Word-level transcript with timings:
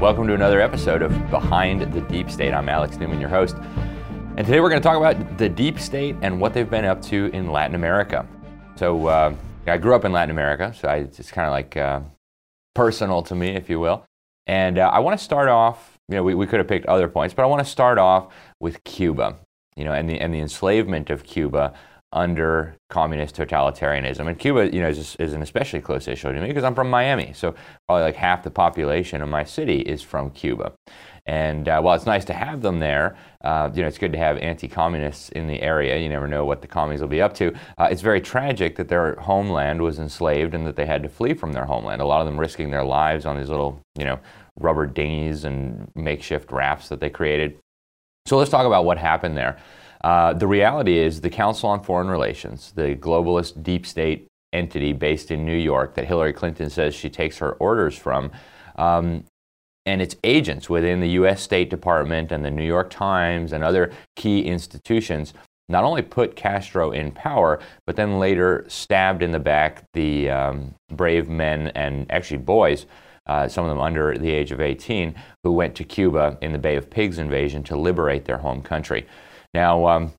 Welcome 0.00 0.26
to 0.26 0.34
another 0.34 0.60
episode 0.60 1.00
of 1.00 1.10
Behind 1.30 1.90
the 1.90 2.02
Deep 2.02 2.30
State. 2.30 2.52
I'm 2.52 2.68
Alex 2.68 2.98
Newman, 2.98 3.18
your 3.18 3.30
host. 3.30 3.56
And 4.36 4.46
today 4.46 4.60
we're 4.60 4.68
going 4.68 4.82
to 4.82 4.86
talk 4.86 4.98
about 4.98 5.38
the 5.38 5.48
deep 5.48 5.80
state 5.80 6.14
and 6.20 6.38
what 6.38 6.52
they've 6.52 6.68
been 6.68 6.84
up 6.84 7.00
to 7.04 7.30
in 7.32 7.50
Latin 7.50 7.74
America. 7.74 8.28
So, 8.74 9.06
uh, 9.06 9.34
I 9.66 9.78
grew 9.78 9.94
up 9.94 10.04
in 10.04 10.12
Latin 10.12 10.30
America, 10.30 10.74
so 10.78 10.86
I, 10.86 10.96
it's 10.96 11.30
kind 11.30 11.46
of 11.46 11.52
like 11.52 11.78
uh, 11.78 12.00
personal 12.74 13.22
to 13.22 13.34
me, 13.34 13.56
if 13.56 13.70
you 13.70 13.80
will. 13.80 14.04
And 14.46 14.78
uh, 14.78 14.90
I 14.92 14.98
want 14.98 15.18
to 15.18 15.24
start 15.24 15.48
off, 15.48 15.98
you 16.10 16.16
know, 16.16 16.22
we, 16.22 16.34
we 16.34 16.46
could 16.46 16.58
have 16.58 16.68
picked 16.68 16.84
other 16.84 17.08
points, 17.08 17.32
but 17.32 17.44
I 17.44 17.46
want 17.46 17.64
to 17.64 17.70
start 17.70 17.96
off 17.96 18.34
with 18.60 18.84
Cuba, 18.84 19.38
you 19.76 19.84
know, 19.84 19.94
and 19.94 20.10
the, 20.10 20.20
and 20.20 20.32
the 20.32 20.40
enslavement 20.40 21.08
of 21.08 21.24
Cuba 21.24 21.72
under 22.16 22.74
communist 22.88 23.36
totalitarianism. 23.36 24.26
And 24.26 24.38
Cuba, 24.38 24.72
you 24.74 24.80
know, 24.80 24.88
is, 24.88 25.16
is, 25.16 25.34
an 25.34 25.42
especially 25.42 25.82
close 25.82 26.08
issue 26.08 26.32
to 26.32 26.40
me 26.40 26.48
because 26.48 26.64
I'm 26.64 26.74
from 26.74 26.88
Miami. 26.88 27.32
So 27.34 27.54
probably 27.86 28.04
like 28.04 28.16
half 28.16 28.42
the 28.42 28.50
population 28.50 29.20
of 29.20 29.28
my 29.28 29.44
city 29.44 29.80
is 29.80 30.02
from 30.02 30.30
Cuba. 30.30 30.72
And 31.26 31.68
uh, 31.68 31.82
while 31.82 31.94
it's 31.94 32.06
nice 32.06 32.24
to 32.26 32.32
have 32.32 32.62
them 32.62 32.78
there, 32.78 33.18
uh, 33.44 33.68
you 33.74 33.82
know, 33.82 33.88
it's 33.88 33.98
good 33.98 34.12
to 34.12 34.18
have 34.18 34.38
anti-communists 34.38 35.28
in 35.30 35.46
the 35.46 35.60
area. 35.60 35.98
You 35.98 36.08
never 36.08 36.26
know 36.26 36.46
what 36.46 36.62
the 36.62 36.68
commies 36.68 37.02
will 37.02 37.08
be 37.08 37.20
up 37.20 37.34
to. 37.34 37.52
Uh, 37.76 37.88
it's 37.90 38.00
very 38.00 38.22
tragic 38.22 38.76
that 38.76 38.88
their 38.88 39.16
homeland 39.16 39.82
was 39.82 39.98
enslaved 39.98 40.54
and 40.54 40.66
that 40.66 40.76
they 40.76 40.86
had 40.86 41.02
to 41.02 41.10
flee 41.10 41.34
from 41.34 41.52
their 41.52 41.66
homeland. 41.66 42.00
A 42.00 42.06
lot 42.06 42.20
of 42.20 42.26
them 42.26 42.40
risking 42.40 42.70
their 42.70 42.84
lives 42.84 43.26
on 43.26 43.36
these 43.36 43.50
little, 43.50 43.78
you 43.98 44.04
know, 44.04 44.18
rubber 44.58 44.86
dinghies 44.86 45.44
and 45.44 45.90
makeshift 45.94 46.50
rafts 46.50 46.88
that 46.88 47.00
they 47.00 47.10
created. 47.10 47.58
So 48.24 48.38
let's 48.38 48.50
talk 48.50 48.64
about 48.64 48.86
what 48.86 48.96
happened 48.96 49.36
there. 49.36 49.58
Uh, 50.06 50.32
the 50.32 50.46
reality 50.46 50.98
is 50.98 51.20
the 51.20 51.28
Council 51.28 51.68
on 51.68 51.82
Foreign 51.82 52.06
Relations, 52.06 52.70
the 52.76 52.94
globalist 52.94 53.64
deep 53.64 53.84
state 53.84 54.28
entity 54.52 54.92
based 54.92 55.32
in 55.32 55.44
New 55.44 55.56
York 55.56 55.96
that 55.96 56.04
Hillary 56.04 56.32
Clinton 56.32 56.70
says 56.70 56.94
she 56.94 57.10
takes 57.10 57.38
her 57.38 57.54
orders 57.54 57.98
from, 57.98 58.30
um, 58.76 59.24
and 59.84 60.00
its 60.00 60.14
agents 60.22 60.70
within 60.70 61.00
the 61.00 61.08
U.S. 61.08 61.42
State 61.42 61.70
Department 61.70 62.30
and 62.30 62.44
the 62.44 62.52
New 62.52 62.64
York 62.64 62.88
Times 62.88 63.52
and 63.52 63.64
other 63.64 63.90
key 64.14 64.42
institutions 64.42 65.34
not 65.68 65.82
only 65.82 66.02
put 66.02 66.36
Castro 66.36 66.92
in 66.92 67.10
power, 67.10 67.58
but 67.84 67.96
then 67.96 68.20
later 68.20 68.64
stabbed 68.68 69.24
in 69.24 69.32
the 69.32 69.40
back 69.40 69.82
the 69.92 70.30
um, 70.30 70.72
brave 70.92 71.28
men 71.28 71.72
and 71.74 72.08
actually 72.12 72.38
boys, 72.38 72.86
uh, 73.26 73.48
some 73.48 73.64
of 73.64 73.70
them 73.70 73.80
under 73.80 74.16
the 74.16 74.30
age 74.30 74.52
of 74.52 74.60
18, 74.60 75.16
who 75.42 75.50
went 75.50 75.74
to 75.74 75.82
Cuba 75.82 76.38
in 76.40 76.52
the 76.52 76.58
Bay 76.58 76.76
of 76.76 76.88
Pigs 76.88 77.18
invasion 77.18 77.64
to 77.64 77.76
liberate 77.76 78.24
their 78.24 78.38
home 78.38 78.62
country. 78.62 79.04
Now, 79.56 79.86
um, 79.86 80.12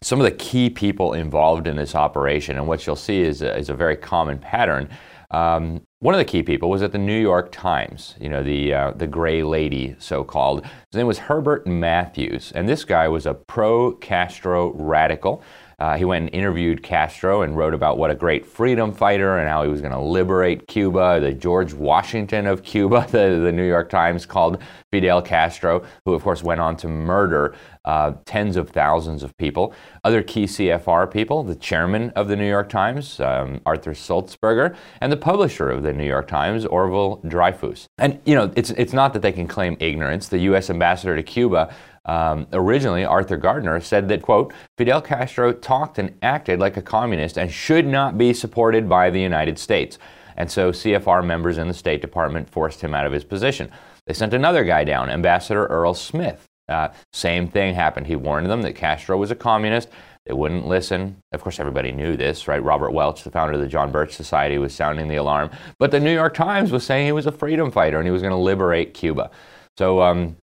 some 0.00 0.18
of 0.18 0.24
the 0.24 0.30
key 0.30 0.70
people 0.70 1.12
involved 1.12 1.66
in 1.66 1.76
this 1.76 1.94
operation, 1.94 2.56
and 2.56 2.66
what 2.66 2.86
you'll 2.86 2.96
see 2.96 3.20
is 3.20 3.42
a, 3.42 3.54
is 3.54 3.68
a 3.68 3.74
very 3.74 3.96
common 3.96 4.38
pattern. 4.38 4.88
Um, 5.30 5.82
one 5.98 6.14
of 6.14 6.18
the 6.18 6.24
key 6.24 6.42
people 6.42 6.70
was 6.70 6.80
at 6.80 6.90
the 6.90 6.98
New 6.98 7.20
York 7.20 7.52
Times, 7.52 8.14
you 8.18 8.30
know, 8.30 8.42
the, 8.42 8.72
uh, 8.72 8.90
the 8.92 9.06
gray 9.06 9.42
lady, 9.42 9.94
so 9.98 10.24
called. 10.24 10.64
His 10.64 10.96
name 10.96 11.06
was 11.06 11.18
Herbert 11.18 11.66
Matthews, 11.66 12.50
and 12.54 12.66
this 12.66 12.82
guy 12.82 13.08
was 13.08 13.26
a 13.26 13.34
pro 13.34 13.92
Castro 13.92 14.72
radical. 14.72 15.42
Uh, 15.82 15.96
he 15.96 16.04
went 16.04 16.22
and 16.26 16.32
interviewed 16.32 16.80
Castro 16.80 17.42
and 17.42 17.56
wrote 17.56 17.74
about 17.74 17.98
what 17.98 18.08
a 18.08 18.14
great 18.14 18.46
freedom 18.46 18.92
fighter 18.92 19.38
and 19.38 19.48
how 19.48 19.64
he 19.64 19.68
was 19.68 19.80
going 19.80 19.92
to 19.92 19.98
liberate 19.98 20.68
Cuba. 20.68 21.18
The 21.18 21.32
George 21.32 21.74
Washington 21.74 22.46
of 22.46 22.62
Cuba, 22.62 23.04
the, 23.10 23.40
the 23.42 23.50
New 23.50 23.66
York 23.66 23.90
Times 23.90 24.24
called 24.24 24.62
Fidel 24.92 25.20
Castro, 25.20 25.84
who 26.04 26.14
of 26.14 26.22
course 26.22 26.40
went 26.40 26.60
on 26.60 26.76
to 26.76 26.88
murder 26.88 27.56
uh, 27.84 28.12
tens 28.26 28.56
of 28.56 28.70
thousands 28.70 29.24
of 29.24 29.36
people. 29.38 29.74
Other 30.04 30.22
key 30.22 30.44
CFR 30.44 31.10
people, 31.10 31.42
the 31.42 31.56
chairman 31.56 32.10
of 32.10 32.28
the 32.28 32.36
New 32.36 32.48
York 32.48 32.68
Times, 32.68 33.18
um, 33.18 33.60
Arthur 33.66 33.90
Sulzberger, 33.90 34.76
and 35.00 35.10
the 35.10 35.16
publisher 35.16 35.68
of 35.68 35.82
the 35.82 35.92
New 35.92 36.06
York 36.06 36.28
Times, 36.28 36.64
Orvil 36.64 37.20
Dryfoos. 37.24 37.86
And, 37.98 38.20
you 38.24 38.36
know, 38.36 38.52
it's, 38.54 38.70
it's 38.70 38.92
not 38.92 39.14
that 39.14 39.22
they 39.22 39.32
can 39.32 39.48
claim 39.48 39.76
ignorance. 39.80 40.28
The 40.28 40.38
U.S. 40.38 40.70
ambassador 40.70 41.16
to 41.16 41.24
Cuba 41.24 41.74
um, 42.04 42.46
originally, 42.52 43.04
Arthur 43.04 43.36
Gardner 43.36 43.80
said 43.80 44.08
that, 44.08 44.22
quote, 44.22 44.52
Fidel 44.76 45.00
Castro 45.00 45.52
talked 45.52 45.98
and 45.98 46.16
acted 46.22 46.58
like 46.58 46.76
a 46.76 46.82
communist 46.82 47.38
and 47.38 47.50
should 47.50 47.86
not 47.86 48.18
be 48.18 48.34
supported 48.34 48.88
by 48.88 49.10
the 49.10 49.20
United 49.20 49.58
States. 49.58 49.98
And 50.36 50.50
so 50.50 50.72
CFR 50.72 51.24
members 51.24 51.58
in 51.58 51.68
the 51.68 51.74
State 51.74 52.00
Department 52.00 52.48
forced 52.48 52.80
him 52.80 52.94
out 52.94 53.06
of 53.06 53.12
his 53.12 53.24
position. 53.24 53.70
They 54.06 54.14
sent 54.14 54.34
another 54.34 54.64
guy 54.64 54.84
down, 54.84 55.10
Ambassador 55.10 55.66
Earl 55.66 55.94
Smith. 55.94 56.48
Uh, 56.68 56.88
same 57.12 57.46
thing 57.48 57.74
happened. 57.74 58.06
He 58.06 58.16
warned 58.16 58.50
them 58.50 58.62
that 58.62 58.74
Castro 58.74 59.16
was 59.16 59.30
a 59.30 59.36
communist. 59.36 59.88
They 60.26 60.32
wouldn't 60.32 60.66
listen. 60.66 61.16
Of 61.32 61.42
course, 61.42 61.60
everybody 61.60 61.92
knew 61.92 62.16
this, 62.16 62.46
right? 62.48 62.62
Robert 62.62 62.92
Welch, 62.92 63.24
the 63.24 63.30
founder 63.30 63.54
of 63.54 63.60
the 63.60 63.66
John 63.66 63.90
Birch 63.90 64.14
Society, 64.14 64.58
was 64.58 64.74
sounding 64.74 65.08
the 65.08 65.16
alarm. 65.16 65.50
But 65.78 65.90
the 65.90 66.00
New 66.00 66.12
York 66.12 66.34
Times 66.34 66.70
was 66.70 66.84
saying 66.84 67.06
he 67.06 67.12
was 67.12 67.26
a 67.26 67.32
freedom 67.32 67.70
fighter 67.70 67.98
and 67.98 68.06
he 68.06 68.12
was 68.12 68.22
going 68.22 68.32
to 68.32 68.36
liberate 68.36 68.94
Cuba. 68.94 69.30
So 69.76 70.00
um, 70.02 70.36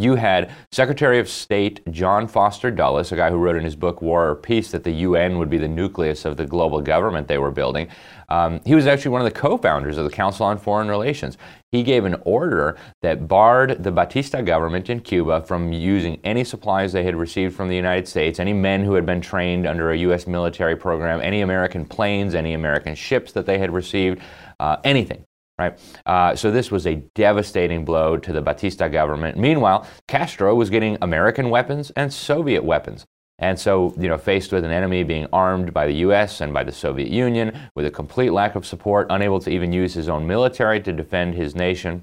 you 0.00 0.16
had 0.16 0.50
Secretary 0.72 1.18
of 1.18 1.28
State 1.28 1.80
John 1.90 2.26
Foster 2.26 2.70
Dulles, 2.70 3.12
a 3.12 3.16
guy 3.16 3.30
who 3.30 3.36
wrote 3.36 3.56
in 3.56 3.64
his 3.64 3.76
book 3.76 4.02
War 4.02 4.30
or 4.30 4.34
Peace 4.34 4.70
that 4.72 4.84
the 4.84 4.92
UN 4.92 5.38
would 5.38 5.50
be 5.50 5.58
the 5.58 5.68
nucleus 5.68 6.24
of 6.24 6.36
the 6.36 6.46
global 6.46 6.80
government 6.80 7.28
they 7.28 7.38
were 7.38 7.50
building. 7.50 7.88
Um, 8.28 8.60
he 8.64 8.74
was 8.74 8.86
actually 8.86 9.10
one 9.10 9.20
of 9.20 9.32
the 9.32 9.38
co 9.38 9.56
founders 9.56 9.98
of 9.98 10.04
the 10.04 10.10
Council 10.10 10.46
on 10.46 10.58
Foreign 10.58 10.88
Relations. 10.88 11.36
He 11.70 11.82
gave 11.82 12.04
an 12.04 12.16
order 12.24 12.76
that 13.02 13.28
barred 13.28 13.82
the 13.82 13.90
Batista 13.90 14.42
government 14.42 14.88
in 14.88 15.00
Cuba 15.00 15.42
from 15.42 15.72
using 15.72 16.20
any 16.24 16.44
supplies 16.44 16.92
they 16.92 17.04
had 17.04 17.16
received 17.16 17.54
from 17.54 17.68
the 17.68 17.76
United 17.76 18.08
States, 18.08 18.38
any 18.38 18.52
men 18.52 18.84
who 18.84 18.94
had 18.94 19.04
been 19.04 19.20
trained 19.20 19.66
under 19.66 19.90
a 19.90 19.98
U.S. 19.98 20.26
military 20.26 20.76
program, 20.76 21.20
any 21.20 21.40
American 21.40 21.84
planes, 21.84 22.34
any 22.34 22.54
American 22.54 22.94
ships 22.94 23.32
that 23.32 23.46
they 23.46 23.58
had 23.58 23.72
received, 23.72 24.20
uh, 24.60 24.76
anything 24.84 25.24
right? 25.58 25.78
Uh, 26.06 26.34
so 26.34 26.50
this 26.50 26.70
was 26.70 26.86
a 26.86 26.96
devastating 27.14 27.84
blow 27.84 28.16
to 28.16 28.32
the 28.32 28.42
Batista 28.42 28.88
government. 28.88 29.38
Meanwhile, 29.38 29.86
Castro 30.08 30.54
was 30.54 30.70
getting 30.70 30.98
American 31.00 31.50
weapons 31.50 31.90
and 31.96 32.12
Soviet 32.12 32.64
weapons. 32.64 33.06
And 33.38 33.58
so, 33.58 33.92
you 33.98 34.08
know, 34.08 34.18
faced 34.18 34.52
with 34.52 34.64
an 34.64 34.70
enemy 34.70 35.02
being 35.02 35.26
armed 35.32 35.74
by 35.74 35.86
the 35.86 35.94
US 35.94 36.40
and 36.40 36.52
by 36.52 36.62
the 36.62 36.72
Soviet 36.72 37.08
Union, 37.08 37.58
with 37.74 37.84
a 37.84 37.90
complete 37.90 38.30
lack 38.30 38.54
of 38.54 38.64
support, 38.64 39.08
unable 39.10 39.40
to 39.40 39.50
even 39.50 39.72
use 39.72 39.94
his 39.94 40.08
own 40.08 40.26
military 40.26 40.80
to 40.82 40.92
defend 40.92 41.34
his 41.34 41.54
nation, 41.54 42.02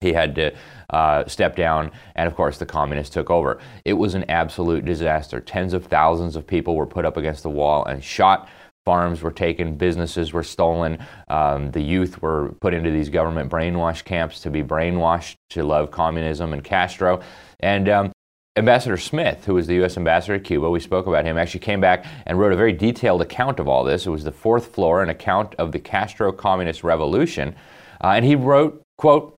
he 0.00 0.12
had 0.12 0.34
to 0.36 0.54
uh, 0.90 1.26
step 1.26 1.56
down, 1.56 1.90
and 2.14 2.28
of 2.28 2.36
course, 2.36 2.58
the 2.58 2.66
communists 2.66 3.12
took 3.12 3.30
over. 3.30 3.58
It 3.84 3.94
was 3.94 4.14
an 4.14 4.24
absolute 4.30 4.84
disaster. 4.84 5.40
Tens 5.40 5.72
of 5.72 5.86
thousands 5.86 6.36
of 6.36 6.46
people 6.46 6.76
were 6.76 6.86
put 6.86 7.04
up 7.04 7.16
against 7.16 7.42
the 7.42 7.50
wall 7.50 7.84
and 7.84 8.02
shot 8.02 8.48
farms 8.88 9.20
were 9.20 9.30
taken, 9.30 9.74
businesses 9.74 10.32
were 10.32 10.42
stolen, 10.42 10.96
um, 11.28 11.70
the 11.72 11.82
youth 11.82 12.22
were 12.22 12.54
put 12.62 12.72
into 12.72 12.90
these 12.90 13.10
government 13.10 13.50
brainwash 13.50 14.02
camps 14.02 14.40
to 14.40 14.48
be 14.48 14.62
brainwashed 14.62 15.34
to 15.50 15.62
love 15.62 15.90
communism 15.90 16.54
and 16.54 16.64
Castro. 16.64 17.20
And 17.60 17.86
um, 17.90 18.12
Ambassador 18.56 18.96
Smith, 18.96 19.44
who 19.44 19.52
was 19.52 19.66
the 19.66 19.74
U.S. 19.74 19.98
ambassador 19.98 20.38
to 20.38 20.42
Cuba, 20.42 20.70
we 20.70 20.80
spoke 20.80 21.06
about 21.06 21.26
him, 21.26 21.36
actually 21.36 21.60
came 21.60 21.82
back 21.82 22.06
and 22.24 22.38
wrote 22.38 22.54
a 22.54 22.56
very 22.56 22.72
detailed 22.72 23.20
account 23.20 23.60
of 23.60 23.68
all 23.68 23.84
this. 23.84 24.06
It 24.06 24.10
was 24.10 24.24
the 24.24 24.32
fourth 24.32 24.74
floor, 24.74 25.02
an 25.02 25.10
account 25.10 25.54
of 25.56 25.72
the 25.72 25.78
Castro 25.78 26.32
Communist 26.32 26.82
Revolution. 26.82 27.54
Uh, 28.02 28.12
and 28.16 28.24
he 28.24 28.36
wrote, 28.36 28.80
quote, 28.96 29.34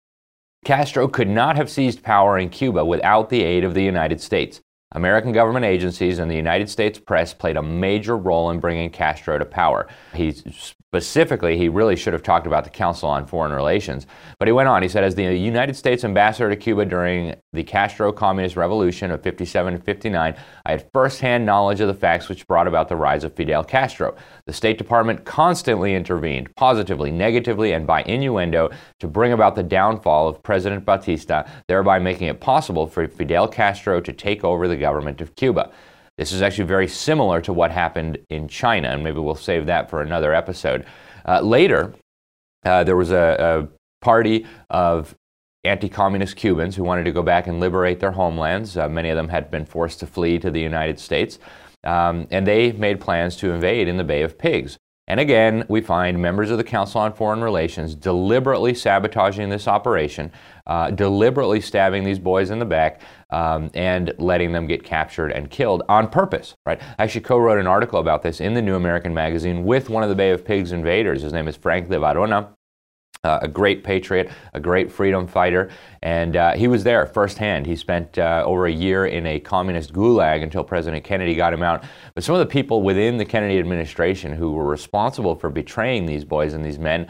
Castro 0.64 1.08
could 1.08 1.28
not 1.28 1.56
have 1.56 1.68
seized 1.68 2.04
power 2.04 2.38
in 2.38 2.50
Cuba 2.50 2.84
without 2.84 3.30
the 3.30 3.42
aid 3.42 3.64
of 3.64 3.74
the 3.74 3.82
United 3.82 4.20
States. 4.20 4.60
American 4.92 5.30
government 5.30 5.64
agencies 5.64 6.18
and 6.18 6.28
the 6.28 6.34
United 6.34 6.68
States 6.68 6.98
press 6.98 7.32
played 7.32 7.56
a 7.56 7.62
major 7.62 8.16
role 8.16 8.50
in 8.50 8.58
bringing 8.58 8.90
Castro 8.90 9.38
to 9.38 9.44
power. 9.44 9.86
He 10.14 10.34
specifically, 10.92 11.56
he 11.56 11.68
really 11.68 11.94
should 11.94 12.12
have 12.12 12.22
talked 12.22 12.48
about 12.48 12.64
the 12.64 12.70
Council 12.70 13.08
on 13.08 13.24
Foreign 13.24 13.52
Relations. 13.52 14.08
But 14.40 14.48
he 14.48 14.52
went 14.52 14.68
on, 14.68 14.82
he 14.82 14.88
said, 14.88 15.04
as 15.04 15.14
the 15.14 15.22
United 15.22 15.76
States 15.76 16.02
ambassador 16.02 16.50
to 16.50 16.56
Cuba 16.56 16.84
during 16.84 17.36
the 17.52 17.62
Castro 17.62 18.12
Communist 18.12 18.56
Revolution 18.56 19.12
of 19.12 19.22
57 19.22 19.74
and 19.74 19.84
59, 19.84 20.34
I 20.66 20.70
had 20.70 20.90
firsthand 20.92 21.46
knowledge 21.46 21.80
of 21.80 21.86
the 21.86 21.94
facts 21.94 22.28
which 22.28 22.44
brought 22.48 22.66
about 22.66 22.88
the 22.88 22.96
rise 22.96 23.22
of 23.22 23.36
Fidel 23.36 23.62
Castro. 23.62 24.16
The 24.46 24.52
State 24.52 24.78
Department 24.78 25.24
constantly 25.24 25.94
intervened, 25.94 26.52
positively, 26.56 27.12
negatively, 27.12 27.70
and 27.70 27.86
by 27.86 28.02
innuendo, 28.02 28.70
to 28.98 29.06
bring 29.06 29.32
about 29.32 29.54
the 29.54 29.62
downfall 29.62 30.26
of 30.26 30.42
President 30.42 30.84
Batista, 30.84 31.44
thereby 31.68 32.00
making 32.00 32.26
it 32.26 32.40
possible 32.40 32.88
for 32.88 33.06
Fidel 33.06 33.46
Castro 33.46 34.00
to 34.00 34.12
take 34.12 34.42
over 34.42 34.66
the 34.66 34.76
government 34.76 35.20
of 35.20 35.36
Cuba. 35.36 35.70
This 36.20 36.32
is 36.32 36.42
actually 36.42 36.64
very 36.64 36.86
similar 36.86 37.40
to 37.40 37.52
what 37.54 37.70
happened 37.70 38.18
in 38.28 38.46
China, 38.46 38.90
and 38.90 39.02
maybe 39.02 39.18
we'll 39.18 39.34
save 39.34 39.64
that 39.66 39.88
for 39.88 40.02
another 40.02 40.34
episode. 40.34 40.84
Uh, 41.26 41.40
later, 41.40 41.94
uh, 42.66 42.84
there 42.84 42.94
was 42.94 43.10
a, 43.10 43.36
a, 43.38 44.04
party 44.04 44.46
of 44.68 45.14
anti 45.64 45.88
communist 45.88 46.36
Cubans 46.36 46.76
who 46.76 46.84
wanted 46.84 47.04
to 47.04 47.12
go 47.12 47.22
back 47.22 47.46
and 47.46 47.58
liberate 47.58 48.00
their 48.00 48.10
homelands. 48.12 48.76
Uh, 48.76 48.86
many 48.86 49.08
of 49.08 49.16
them 49.16 49.28
had 49.30 49.50
been 49.50 49.64
forced 49.64 49.98
to 50.00 50.06
flee 50.06 50.38
to 50.38 50.50
the 50.50 50.60
United 50.60 51.00
States. 51.00 51.38
Um, 51.84 52.26
and 52.30 52.46
they 52.46 52.72
made 52.72 53.00
plans 53.00 53.36
to 53.36 53.52
invade 53.52 53.88
in 53.88 53.96
the 53.96 54.04
Bay 54.04 54.20
of 54.20 54.36
Pigs. 54.36 54.76
And 55.10 55.18
again, 55.18 55.64
we 55.66 55.80
find 55.80 56.22
members 56.22 56.52
of 56.52 56.56
the 56.56 56.62
Council 56.62 57.00
on 57.00 57.12
Foreign 57.12 57.42
Relations 57.42 57.96
deliberately 57.96 58.74
sabotaging 58.74 59.48
this 59.48 59.66
operation, 59.66 60.30
uh, 60.68 60.92
deliberately 60.92 61.60
stabbing 61.60 62.04
these 62.04 62.20
boys 62.20 62.50
in 62.50 62.60
the 62.60 62.64
back, 62.64 63.00
um, 63.30 63.72
and 63.74 64.14
letting 64.18 64.52
them 64.52 64.68
get 64.68 64.84
captured 64.84 65.32
and 65.32 65.50
killed 65.50 65.82
on 65.88 66.08
purpose. 66.08 66.54
Right? 66.64 66.80
I 66.96 67.02
actually 67.02 67.22
co-wrote 67.22 67.58
an 67.58 67.66
article 67.66 67.98
about 67.98 68.22
this 68.22 68.40
in 68.40 68.54
the 68.54 68.62
New 68.62 68.76
American 68.76 69.12
Magazine 69.12 69.64
with 69.64 69.90
one 69.90 70.04
of 70.04 70.10
the 70.10 70.14
Bay 70.14 70.30
of 70.30 70.44
Pigs 70.44 70.70
invaders. 70.70 71.22
His 71.22 71.32
name 71.32 71.48
is 71.48 71.56
Frank 71.56 71.88
de 71.88 71.96
Varona. 71.96 72.50
Uh, 73.24 73.38
a 73.42 73.48
great 73.48 73.84
patriot, 73.84 74.30
a 74.54 74.60
great 74.60 74.90
freedom 74.90 75.26
fighter, 75.26 75.70
and 76.02 76.36
uh, 76.36 76.54
he 76.54 76.68
was 76.68 76.84
there 76.84 77.04
firsthand. 77.04 77.66
He 77.66 77.76
spent 77.76 78.16
uh, 78.18 78.42
over 78.46 78.66
a 78.66 78.72
year 78.72 79.06
in 79.06 79.26
a 79.26 79.38
communist 79.38 79.92
gulag 79.92 80.42
until 80.42 80.64
President 80.64 81.04
Kennedy 81.04 81.34
got 81.34 81.52
him 81.52 81.62
out. 81.62 81.84
But 82.14 82.24
some 82.24 82.34
of 82.34 82.38
the 82.38 82.46
people 82.46 82.82
within 82.82 83.18
the 83.18 83.26
Kennedy 83.26 83.58
administration 83.58 84.32
who 84.32 84.52
were 84.52 84.64
responsible 84.64 85.34
for 85.34 85.50
betraying 85.50 86.06
these 86.06 86.24
boys 86.24 86.54
and 86.54 86.64
these 86.64 86.78
men 86.78 87.08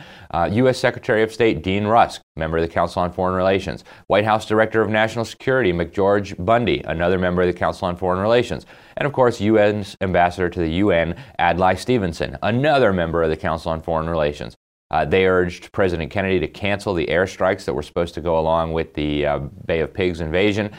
U.S. 0.50 0.76
Uh, 0.76 0.80
Secretary 0.80 1.22
of 1.22 1.32
State 1.32 1.62
Dean 1.62 1.86
Rusk, 1.86 2.22
member 2.34 2.56
of 2.56 2.62
the 2.62 2.72
Council 2.72 3.02
on 3.02 3.12
Foreign 3.12 3.36
Relations, 3.36 3.84
White 4.08 4.24
House 4.24 4.46
Director 4.46 4.80
of 4.82 4.90
National 4.90 5.24
Security 5.24 5.72
McGeorge 5.72 6.44
Bundy, 6.44 6.82
another 6.86 7.18
member 7.18 7.42
of 7.42 7.46
the 7.46 7.58
Council 7.58 7.86
on 7.86 7.96
Foreign 7.96 8.20
Relations, 8.20 8.66
and 8.96 9.06
of 9.06 9.12
course, 9.12 9.40
UN's 9.40 9.96
ambassador 10.00 10.48
to 10.48 10.58
the 10.58 10.70
UN, 10.70 11.14
Adlai 11.38 11.74
Stevenson, 11.76 12.36
another 12.42 12.92
member 12.92 13.22
of 13.22 13.30
the 13.30 13.36
Council 13.36 13.70
on 13.70 13.80
Foreign 13.80 14.10
Relations. 14.10 14.56
Uh, 14.90 15.04
they 15.04 15.26
urged 15.26 15.70
President 15.72 16.10
Kennedy 16.10 16.40
to 16.40 16.48
cancel 16.48 16.94
the 16.94 17.06
airstrikes 17.06 17.64
that 17.64 17.74
were 17.74 17.82
supposed 17.82 18.14
to 18.14 18.20
go 18.20 18.38
along 18.38 18.72
with 18.72 18.94
the 18.94 19.26
uh, 19.26 19.38
Bay 19.66 19.80
of 19.80 19.94
Pigs 19.94 20.20
invasion. 20.20 20.70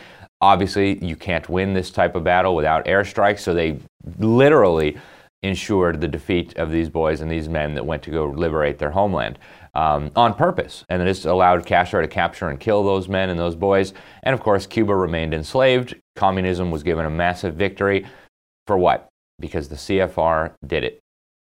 Obviously, 0.42 1.04
you 1.06 1.16
can't 1.16 1.48
win 1.50 1.74
this 1.74 1.92
type 1.92 2.16
of 2.16 2.24
battle 2.24 2.56
without 2.56 2.86
airstrikes, 2.86 3.40
so 3.40 3.54
they 3.54 3.80
literally 4.18 4.98
ensured 5.44 6.02
the 6.02 6.08
defeat 6.08 6.56
of 6.58 6.72
these 6.72 6.90
boys 6.90 7.22
and 7.22 7.31
these 7.31 7.50
men 7.50 7.74
that 7.74 7.86
went 7.86 8.04
to 8.04 8.12
go 8.12 8.25
liberate 8.25 8.78
their 8.78 8.92
homeland 8.92 9.40
um, 9.74 10.12
on 10.16 10.34
purpose. 10.34 10.86
And 10.90 11.02
this 11.02 11.25
allowed 11.25 11.66
Castro 11.66 12.02
to 12.02 12.08
capture 12.08 12.50
and 12.50 12.60
kill 12.60 12.84
those 12.84 13.08
men 13.08 13.30
and 13.30 13.40
those 13.40 13.56
boys. 13.56 13.94
And 14.24 14.34
of 14.34 14.42
course, 14.42 14.68
Cuba 14.68 14.96
remained 14.96 15.34
enslaved. 15.34 15.96
Communism 16.16 16.69
was 16.69 16.84
given 16.84 17.06
a 17.06 17.10
massive 17.10 17.56
victory. 17.56 18.06
For 18.68 18.78
what? 18.78 19.08
Because 19.40 19.69
the 19.69 19.75
CFR 19.75 20.54
did 20.66 20.84
it. 20.84 21.00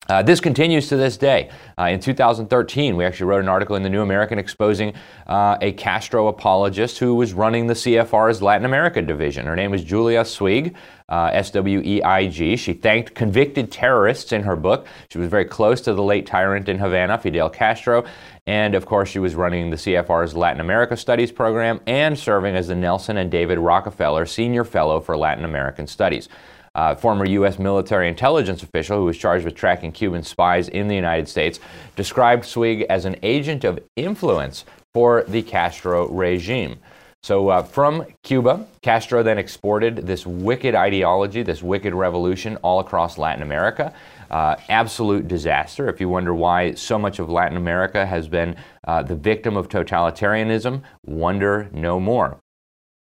Uh, 0.10 0.24
this 0.24 0.40
continues 0.40 0.88
to 0.88 0.98
this 0.98 1.16
day. 1.16 1.48
Uh, 1.78 1.84
in 1.84 2.00
2013, 2.00 2.98
we 2.98 3.06
actually 3.06 3.28
wrote 3.28 3.42
an 3.42 3.48
article 3.48 3.76
in 3.76 3.84
the 3.84 3.90
New 3.90 4.02
American 4.02 4.40
exposing 4.40 4.94
uh, 5.28 5.58
a 5.62 5.72
Castro 5.74 6.28
apologist 6.28 6.98
who 6.98 7.14
was 7.14 7.34
running 7.34 7.68
the 7.68 7.76
CFR's 7.76 8.42
Latin 8.42 8.66
America 8.66 9.00
division. 9.04 9.46
Her 9.46 9.56
name 9.56 9.70
was 9.70 9.84
Julia 9.84 10.22
Sweig, 10.22 10.74
uh, 11.08 11.30
S 11.34 11.52
W 11.52 11.82
E 11.86 12.02
I 12.02 12.28
G. 12.28 12.56
She 12.56 12.74
thanked 12.74 13.14
convicted 13.14 13.72
terrorists 13.72 14.32
in 14.32 14.42
her 14.42 14.56
book. 14.56 14.88
She 15.10 15.20
was 15.20 15.30
very 15.30 15.46
close 15.46 15.82
to 15.82 15.94
the 15.94 16.04
late 16.04 16.26
tyrant 16.26 16.68
in 16.68 16.80
Havana, 16.80 17.20
Fidel 17.20 17.52
Castro. 17.52 18.04
And 18.48 18.74
of 18.74 18.88
course, 18.88 19.08
she 19.08 19.20
was 19.20 19.36
running 19.36 19.70
the 19.70 19.76
CFR's 19.78 20.34
Latin 20.36 20.62
America 20.62 20.98
Studies 20.98 21.32
program 21.32 21.80
and 21.86 22.18
serving 22.18 22.56
as 22.56 22.70
the 22.70 22.76
Nelson 22.76 23.18
and 23.18 23.30
David 23.30 23.60
Rockefeller 23.60 24.26
Senior 24.26 24.64
Fellow 24.64 25.00
for 25.00 25.16
Latin 25.16 25.46
American 25.46 25.86
Studies 25.86 26.28
uh, 26.76 26.96
former 26.96 27.26
U.S. 27.26 27.60
military 27.60 28.08
intelligence 28.08 28.64
official 28.64 28.98
who 28.98 29.06
was 29.06 29.18
charged 29.18 29.46
with 29.46 29.56
tracking 29.56 29.92
Cuban 29.92 30.24
spies 30.24 30.70
in 30.70 30.88
the 30.88 30.96
United 30.96 31.28
States, 31.28 31.60
described 31.96 32.44
Sweig 32.44 32.86
as 32.90 33.06
an 33.06 33.18
agent 33.24 33.64
of 33.64 33.80
influence 33.96 34.66
for 34.94 35.24
the 35.28 35.42
Castro 35.42 36.08
regime. 36.10 36.80
So, 37.24 37.50
uh, 37.50 37.62
from 37.62 38.06
Cuba, 38.24 38.66
Castro 38.82 39.22
then 39.22 39.38
exported 39.38 40.08
this 40.08 40.26
wicked 40.26 40.74
ideology, 40.74 41.44
this 41.44 41.62
wicked 41.62 41.94
revolution 41.94 42.58
all 42.58 42.80
across 42.80 43.20
Latin 43.20 43.44
America. 43.44 43.94
Uh, 44.32 44.56
absolute 44.70 45.28
disaster. 45.28 45.88
If 45.88 46.00
you 46.00 46.10
wonder 46.10 46.34
why 46.34 46.74
so 46.74 46.98
much 46.98 47.20
of 47.20 47.30
Latin 47.30 47.58
America 47.58 48.06
has 48.06 48.28
been 48.28 48.56
uh, 48.88 49.04
the 49.04 49.16
victim 49.16 49.56
of 49.56 49.70
totalitarianism, 49.70 50.82
wonder 51.06 51.70
no 51.72 52.00
more. 52.00 52.40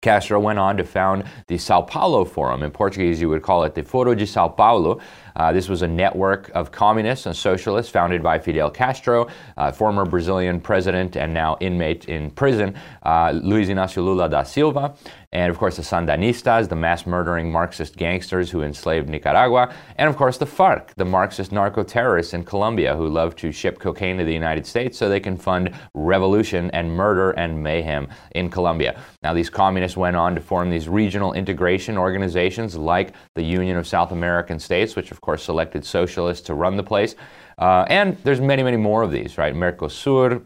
Castro 0.05 0.39
went 0.39 0.59
on 0.59 0.77
to 0.77 0.83
found 0.83 1.23
the 1.47 1.57
Sao 1.57 1.81
Paulo 1.81 2.25
Forum. 2.25 2.61
In 2.61 2.69
Portuguese, 2.69 3.19
you 3.19 3.27
would 3.27 3.41
call 3.41 3.63
it 3.63 3.73
the 3.73 3.81
Foro 3.81 4.13
de 4.13 4.27
Sao 4.27 4.47
Paulo, 4.47 5.01
uh, 5.35 5.51
this 5.51 5.67
was 5.67 5.81
a 5.81 5.87
network 5.87 6.49
of 6.55 6.71
communists 6.71 7.25
and 7.25 7.35
socialists 7.35 7.91
founded 7.91 8.23
by 8.23 8.39
Fidel 8.39 8.69
Castro, 8.69 9.27
uh, 9.57 9.71
former 9.71 10.05
Brazilian 10.05 10.61
president 10.61 11.17
and 11.17 11.33
now 11.33 11.57
inmate 11.59 12.05
in 12.05 12.31
prison, 12.31 12.73
uh, 13.03 13.31
Luiz 13.31 13.67
Inácio 13.67 13.97
Lula 13.97 14.29
da 14.29 14.43
Silva, 14.43 14.95
and 15.33 15.51
of 15.51 15.57
course 15.57 15.75
the 15.75 15.81
Sandinistas, 15.81 16.69
the 16.69 16.75
mass 16.75 17.05
murdering 17.05 17.51
Marxist 17.51 17.97
gangsters 17.97 18.49
who 18.49 18.61
enslaved 18.61 19.09
Nicaragua, 19.09 19.73
and 19.97 20.09
of 20.09 20.15
course 20.15 20.37
the 20.37 20.45
FARC, 20.45 20.93
the 20.95 21.03
Marxist 21.03 21.51
narco 21.51 21.83
terrorists 21.83 22.33
in 22.33 22.43
Colombia 22.45 22.95
who 22.95 23.09
love 23.09 23.35
to 23.35 23.51
ship 23.51 23.77
cocaine 23.79 24.17
to 24.17 24.23
the 24.23 24.33
United 24.33 24.65
States 24.65 24.97
so 24.97 25.09
they 25.09 25.19
can 25.19 25.35
fund 25.35 25.71
revolution 25.93 26.71
and 26.71 26.89
murder 26.89 27.31
and 27.31 27.61
mayhem 27.61 28.07
in 28.35 28.49
Colombia. 28.49 28.97
Now, 29.21 29.33
these 29.33 29.49
communists 29.49 29.94
went 29.97 30.15
on 30.15 30.35
to 30.35 30.41
form 30.41 30.69
these 30.69 30.87
regional 30.87 31.33
integration 31.33 31.97
organizations 31.97 32.75
like 32.75 33.13
the 33.35 33.43
Union 33.43 33.77
of 33.77 33.87
South 33.87 34.11
American 34.11 34.59
States, 34.59 34.95
which 34.95 35.11
of 35.11 35.21
course, 35.21 35.43
selected 35.43 35.85
socialists 35.85 36.45
to 36.47 36.53
run 36.53 36.77
the 36.77 36.83
place. 36.83 37.15
Uh, 37.57 37.85
and 37.87 38.17
there's 38.23 38.41
many, 38.41 38.63
many 38.63 38.77
more 38.77 39.03
of 39.03 39.11
these, 39.11 39.37
right? 39.37 39.53
Mercosur, 39.53 40.43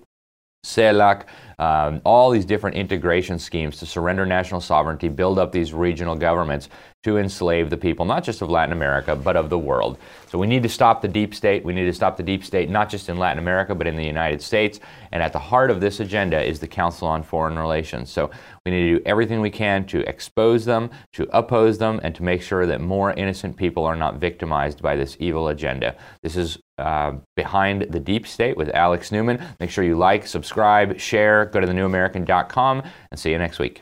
CELAC, 0.66 1.24
um, 1.60 2.02
all 2.06 2.32
these 2.32 2.46
different 2.46 2.78
integration 2.78 3.38
schemes 3.38 3.78
to 3.78 3.86
surrender 3.86 4.26
national 4.26 4.62
sovereignty, 4.62 5.10
build 5.10 5.38
up 5.38 5.52
these 5.52 5.74
regional 5.74 6.16
governments 6.16 6.70
to 7.04 7.18
enslave 7.18 7.70
the 7.70 7.78
people, 7.78 8.04
not 8.06 8.26
just 8.26 8.42
of 8.42 8.50
Latin 8.50 8.74
America, 8.74 9.16
but 9.16 9.38
of 9.38 9.50
the 9.50 9.58
world. 9.58 9.98
So 10.28 10.38
we 10.38 10.48
need 10.48 10.64
to 10.64 10.70
stop 10.70 11.02
the 11.02 11.08
deep 11.08 11.34
state. 11.34 11.64
We 11.64 11.74
need 11.74 11.86
to 11.86 11.94
stop 11.94 12.18
the 12.18 12.24
deep 12.24 12.44
state, 12.44 12.70
not 12.70 12.90
just 12.90 13.08
in 13.08 13.18
Latin 13.18 13.40
America, 13.40 13.74
but 13.74 13.88
in 13.88 13.96
the 13.96 14.04
United 14.04 14.42
States. 14.42 14.82
And 15.14 15.24
at 15.24 15.32
the 15.32 15.40
heart 15.40 15.72
of 15.72 15.80
this 15.80 16.02
agenda 16.02 16.42
is 16.42 16.60
the 16.60 16.68
Council 16.68 17.08
on 17.08 17.24
Foreign 17.24 17.58
Relations. 17.58 18.10
So 18.10 18.30
we 18.66 18.72
need 18.72 18.84
to 18.92 18.98
do 18.98 19.04
everything 19.06 19.40
we 19.40 19.50
can 19.50 19.86
to 19.88 20.08
expose 20.10 20.66
them, 20.66 20.90
to 21.14 21.28
oppose 21.32 21.78
them, 21.78 22.02
and 22.04 22.14
to 22.16 22.24
make 22.24 22.42
sure 22.42 22.66
that 22.66 22.82
more 22.82 23.14
innocent 23.14 23.56
people 23.56 23.86
are 23.86 23.96
not 23.96 24.18
victimized 24.18 24.82
by 24.82 24.98
this 24.98 25.16
evil 25.20 25.48
agenda. 25.48 25.96
This 26.22 26.36
is 26.36 26.60
uh, 26.78 27.14
Behind 27.36 27.88
the 27.90 28.00
Deep 28.00 28.28
State 28.28 28.56
with 28.56 28.70
Alex 28.70 29.12
Newman. 29.12 29.44
Make 29.60 29.70
sure 29.70 29.84
you 29.84 29.98
like, 29.98 30.28
subscribe, 30.28 31.00
share, 31.00 31.49
go 31.52 31.60
to 31.60 31.68
thenewamerican.com, 31.68 32.84
and 33.12 33.20
see 33.20 33.32
you 33.32 33.38
next 33.38 33.60
week. 33.60 33.82